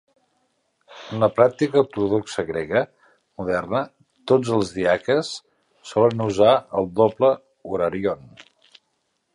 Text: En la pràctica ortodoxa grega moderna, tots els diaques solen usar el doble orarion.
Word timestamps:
En 1.17 1.25
la 1.25 1.27
pràctica 1.39 1.77
ortodoxa 1.81 2.45
grega 2.47 2.81
moderna, 3.41 3.83
tots 4.33 4.55
els 4.57 4.73
diaques 4.79 5.31
solen 5.93 6.27
usar 6.31 6.55
el 6.81 6.93
doble 7.03 7.33
orarion. 7.77 8.27